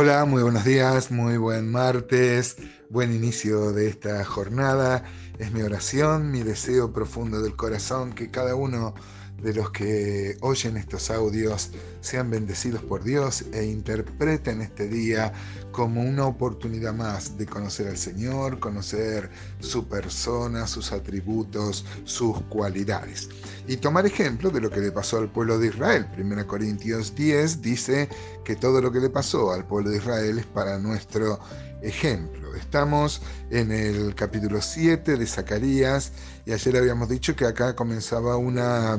[0.00, 2.56] Hola, muy buenos días, muy buen martes,
[2.88, 5.02] buen inicio de esta jornada.
[5.40, 8.94] Es mi oración, mi deseo profundo del corazón que cada uno
[9.42, 15.32] de los que oyen estos audios sean bendecidos por Dios e interpreten este día
[15.72, 19.30] como una oportunidad más de conocer al Señor, conocer
[19.60, 23.28] su persona, sus atributos, sus cualidades.
[23.66, 26.08] Y tomar ejemplo de lo que le pasó al pueblo de Israel.
[26.18, 28.08] 1 Corintios 10 dice
[28.44, 31.38] que todo lo que le pasó al pueblo de Israel es para nuestro
[31.82, 32.54] ejemplo.
[32.54, 36.12] Estamos en el capítulo 7 de Zacarías
[36.44, 38.98] y ayer habíamos dicho que acá comenzaba una,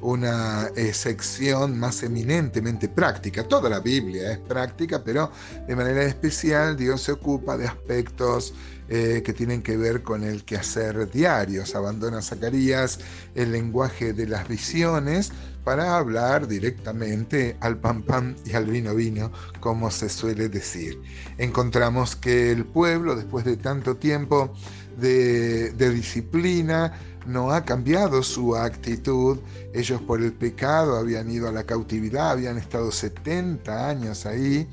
[0.00, 3.44] una eh, sección más eminentemente práctica.
[3.44, 5.30] Toda la Biblia es práctica, pero
[5.66, 8.54] de manera especial Dios se ocupa de aspectos
[8.88, 11.64] eh, que tienen que ver con el quehacer diario.
[11.74, 13.00] Abandona Zacarías
[13.34, 15.32] el lenguaje de las visiones
[15.66, 21.02] para hablar directamente al pan pan y al vino vino, como se suele decir.
[21.38, 24.54] Encontramos que el pueblo, después de tanto tiempo
[24.96, 26.92] de, de disciplina,
[27.26, 29.40] no ha cambiado su actitud.
[29.74, 34.68] Ellos por el pecado habían ido a la cautividad, habían estado 70 años ahí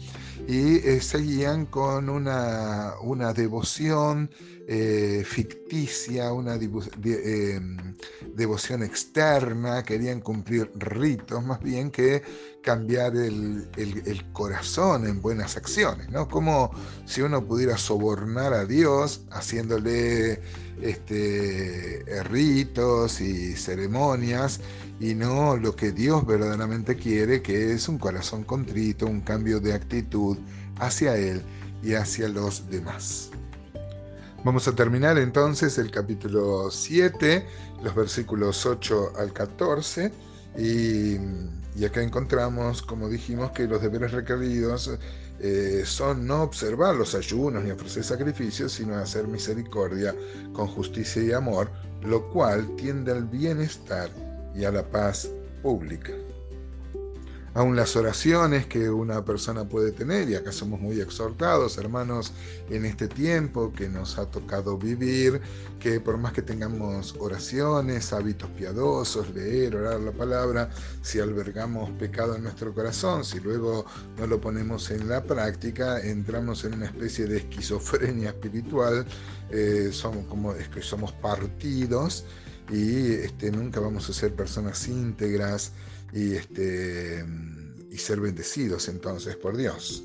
[0.47, 4.29] y eh, seguían con una, una devoción
[4.67, 7.95] eh, ficticia, una em,
[8.33, 12.21] devoción externa, querían cumplir ritos más bien que
[12.63, 13.67] cambiar el,
[14.31, 16.27] corazón en buenas acciones, ¿no?
[16.27, 16.71] Como
[17.05, 20.41] si uno pudiera sobornar a Dios haciéndole
[20.81, 24.61] este, ritos y ceremonias
[24.99, 29.73] y no lo que Dios verdaderamente quiere, que es un corazón contrito, un cambio de
[29.73, 30.37] actitud
[30.79, 31.43] hacia Él
[31.83, 33.29] y hacia los demás.
[34.43, 37.45] Vamos a terminar entonces el capítulo 7,
[37.83, 40.11] los versículos 8 al 14,
[40.57, 41.17] y,
[41.85, 44.91] acá encontramos, como dijimos, que los deberes requeridos
[45.39, 50.15] eh, son no observar los ayunos ni ofrecer sacrificios, sino hacer misericordia
[50.53, 51.69] con justicia y amor,
[52.03, 54.09] lo cual tiende al bienestar
[54.55, 55.29] y a la paz
[55.61, 56.13] pública
[57.53, 62.33] aún las oraciones que una persona puede tener, y acá somos muy exhortados, hermanos,
[62.69, 65.39] en este tiempo que nos ha tocado vivir,
[65.79, 70.69] que por más que tengamos oraciones, hábitos piadosos, leer, orar la palabra,
[71.01, 73.85] si albergamos pecado en nuestro corazón, si luego
[74.17, 79.05] no lo ponemos en la práctica, entramos en una especie de esquizofrenia espiritual,
[79.51, 82.25] eh, somos como es que somos partidos
[82.69, 85.73] y este, nunca vamos a ser personas íntegras
[86.11, 87.25] y, este,
[87.91, 90.03] y ser bendecidos entonces por Dios.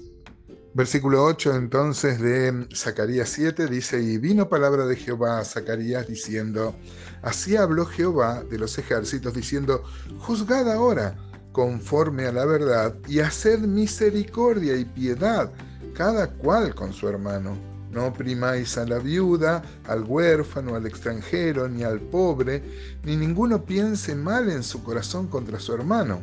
[0.75, 6.77] Versículo 8 entonces de Zacarías 7 dice, y vino palabra de Jehová a Zacarías diciendo,
[7.23, 9.83] así habló Jehová de los ejércitos diciendo,
[10.19, 11.17] juzgad ahora
[11.53, 15.51] conforme a la verdad y haced misericordia y piedad,
[15.95, 17.78] cada cual con su hermano.
[17.91, 22.63] No oprimáis a la viuda, al huérfano, al extranjero, ni al pobre,
[23.05, 26.21] ni ninguno piense mal en su corazón contra su hermano.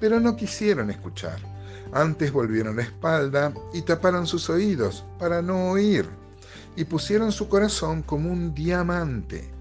[0.00, 1.38] Pero no quisieron escuchar.
[1.92, 6.06] Antes volvieron la espalda y taparon sus oídos para no oír.
[6.76, 9.56] Y pusieron su corazón como un diamante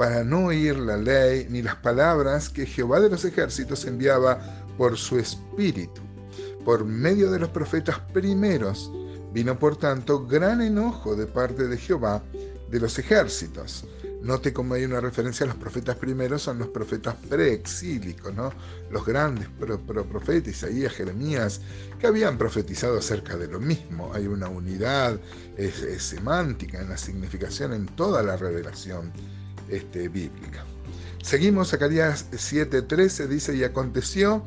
[0.00, 4.40] para no oír la ley ni las palabras que Jehová de los ejércitos enviaba
[4.78, 6.00] por su espíritu,
[6.64, 8.90] por medio de los profetas primeros
[9.32, 12.22] Vino por tanto gran enojo de parte de Jehová
[12.70, 13.84] de los ejércitos.
[14.22, 18.52] Note cómo hay una referencia a los profetas primeros, son los profetas preexílicos, ¿no?
[18.90, 21.62] los grandes profetas, Isaías, Jeremías,
[21.98, 24.12] que habían profetizado acerca de lo mismo.
[24.12, 25.18] Hay una unidad
[25.98, 29.10] semántica en la significación en toda la revelación
[29.70, 30.64] este, bíblica.
[31.22, 34.44] Seguimos, Zacarías 7:13 dice, y aconteció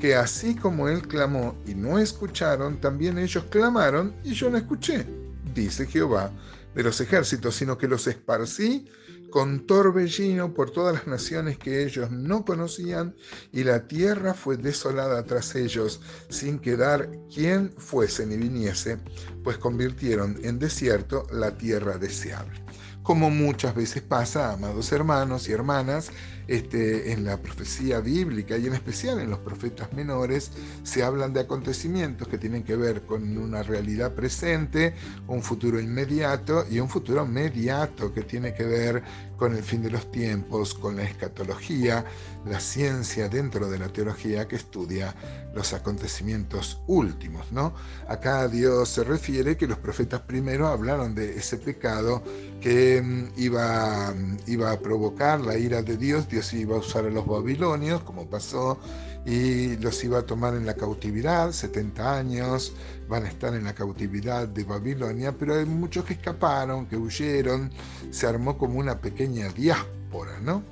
[0.00, 5.06] que así como él clamó y no escucharon, también ellos clamaron y yo no escuché,
[5.54, 6.32] dice Jehová
[6.74, 8.88] de los ejércitos, sino que los esparcí
[9.30, 13.16] con torbellino por todas las naciones que ellos no conocían,
[13.52, 18.98] y la tierra fue desolada tras ellos, sin quedar quien fuese ni viniese,
[19.42, 22.64] pues convirtieron en desierto la tierra deseable
[23.04, 26.10] como muchas veces pasa, amados hermanos y hermanas,
[26.48, 30.50] este, en la profecía bíblica y en especial en los profetas menores,
[30.82, 34.94] se hablan de acontecimientos que tienen que ver con una realidad presente,
[35.26, 39.02] un futuro inmediato y un futuro mediato que tiene que ver
[39.36, 42.04] con el fin de los tiempos, con la escatología,
[42.46, 45.14] la ciencia dentro de la teología que estudia
[45.54, 47.50] los acontecimientos últimos.
[47.52, 47.74] ¿no?
[48.08, 52.22] Acá Dios se refiere que los profetas primero hablaron de ese pecado
[52.64, 57.04] que mm, iba, mm, iba a provocar la ira de Dios Dios iba a usar
[57.04, 58.78] a los babilonios, como pasó,
[59.26, 62.72] y los iba a tomar en la cautividad, 70 años,
[63.06, 67.70] van a estar en la cautividad de Babilonia, pero hay muchos que escaparon, que huyeron,
[68.10, 70.62] se armó como una pequeña diáspora, ¿no?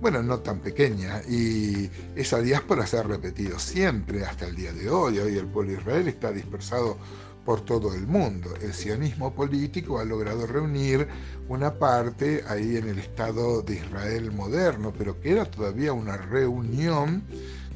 [0.00, 4.88] Bueno, no tan pequeña, y esa diáspora se ha repetido siempre hasta el día de
[4.88, 5.18] hoy.
[5.18, 6.96] Hoy el pueblo de Israel está dispersado
[7.44, 8.54] por todo el mundo.
[8.62, 11.08] El sionismo político ha logrado reunir
[11.48, 17.24] una parte ahí en el Estado de Israel moderno, pero que era todavía una reunión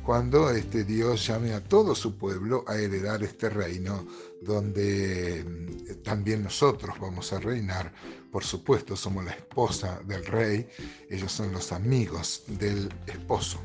[0.05, 4.07] cuando este Dios llame a todo su pueblo a heredar este reino,
[4.43, 7.93] donde mm, también nosotros vamos a reinar.
[8.31, 10.69] Por supuesto, somos la esposa del rey,
[11.09, 13.59] ellos son los amigos del esposo.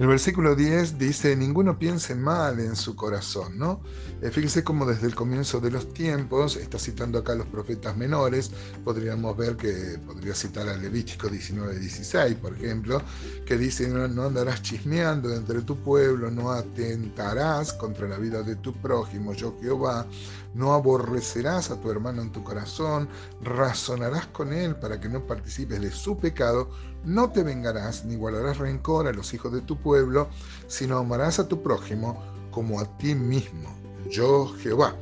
[0.00, 3.82] El versículo 10 dice, ninguno piense mal en su corazón, ¿no?
[4.22, 8.50] Eh, fíjense cómo desde el comienzo de los tiempos, está citando acá los profetas menores,
[8.82, 13.02] podríamos ver que podría citar a Levítico 19, 16, por ejemplo,
[13.44, 18.56] que dice, no, no andarás chismeando entre tu pueblo, no atentarás contra la vida de
[18.56, 20.06] tu prójimo, yo Jehová,
[20.54, 23.06] no aborrecerás a tu hermano en tu corazón,
[23.42, 26.70] razonarás con él para que no participes de su pecado,
[27.04, 30.28] no te vengarás ni guardarás rencor a los hijos de tu pueblo,
[30.66, 33.80] sino amarás a tu prójimo como a ti mismo.
[34.08, 34.96] Yo, Jehová.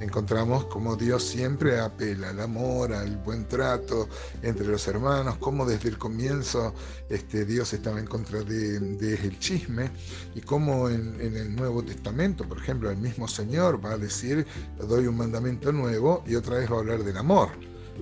[0.00, 4.08] Encontramos como Dios siempre apela al amor, al buen trato
[4.42, 6.74] entre los hermanos, como desde el comienzo
[7.08, 9.90] este, Dios estaba en contra del de, chisme
[10.34, 14.44] y como en, en, el Nuevo Testamento, por ejemplo, el mismo Señor va a decir,
[14.78, 17.50] doy un mandamiento nuevo y otra vez va a hablar del amor,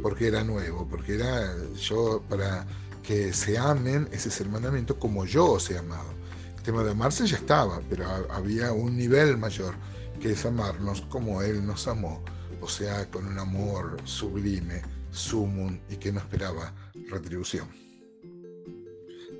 [0.03, 2.67] porque era nuevo, porque era yo para
[3.03, 6.11] que se amen, ese es el mandamiento, como yo os he amado.
[6.57, 9.75] El tema de amarse ya estaba, pero había un nivel mayor,
[10.21, 12.23] que es amarnos como Él nos amó,
[12.61, 16.73] o sea, con un amor sublime, sumum y que no esperaba
[17.11, 17.69] retribución.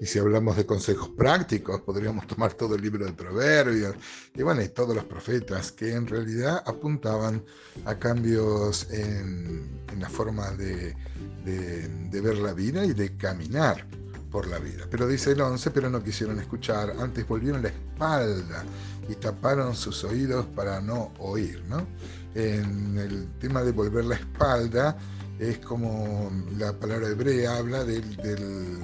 [0.03, 3.95] Y si hablamos de consejos prácticos, podríamos tomar todo el libro de Proverbios
[4.35, 7.45] y bueno, y todos los profetas que en realidad apuntaban
[7.85, 10.97] a cambios en, la forma de,
[11.45, 13.87] de, ver la vida y de caminar
[14.33, 14.89] por la vida.
[14.91, 18.65] Pero dice el 11, pero no quisieron escuchar, antes volvieron la espalda
[19.09, 21.63] y taparon sus oídos para no oír.
[21.69, 21.87] ¿no?
[22.35, 24.99] En el tema de volver la espalda
[25.39, 26.29] es como
[26.59, 28.79] la palabra hebrea habla del del,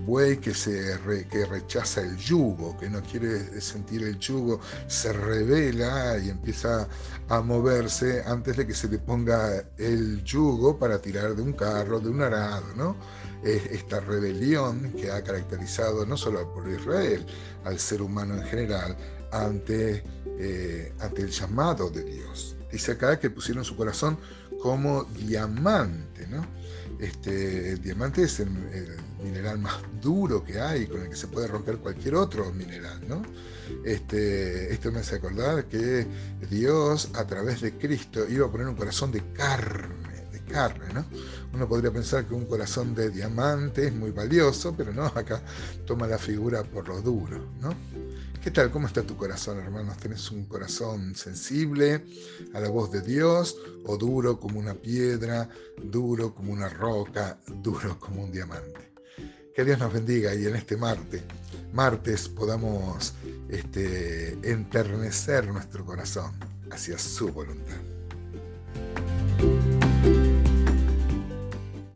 [0.00, 0.98] buey que, se
[1.30, 6.88] que rechaza el yugo, que no quiere sentir el yugo, se revela y empieza
[7.28, 12.00] a moverse antes de que se le ponga el yugo para tirar de un carro,
[12.00, 12.96] de un arado, ¿no?
[13.44, 17.26] esta rebelión que ha caracterizado no solo al pueblo Israel,
[17.64, 18.96] al ser humano en general,
[19.32, 20.02] ante,
[20.38, 22.55] eh, ante el llamado de Dios.
[22.76, 24.18] Dice acá que pusieron su corazón
[24.60, 26.44] como diamante, ¿no?
[27.00, 28.50] Este, el diamante es el,
[29.24, 33.22] mineral más duro que hay, con el que se puede romper cualquier otro mineral, ¿no?
[33.82, 36.06] Este, esto me hace acordar que
[36.50, 41.06] Dios, a través de Cristo, iba a poner un corazón de carne, de carne, ¿no?
[41.54, 45.40] Uno podría pensar que un corazón de diamante es muy valioso, pero no, acá
[45.86, 47.74] toma la figura por lo duro, ¿no?
[48.46, 48.70] ¿Qué tal?
[48.70, 49.96] ¿Cómo está tu corazón, hermanos?
[49.96, 52.04] ¿Tenés un corazón sensible
[52.54, 55.48] a la voz de Dios o duro como una piedra,
[55.82, 58.92] duro como una roca, duro como un diamante?
[59.52, 61.24] Que Dios nos bendiga y en este martes,
[61.72, 63.14] martes podamos
[63.48, 66.30] este, enternecer nuestro corazón
[66.70, 67.95] hacia su voluntad.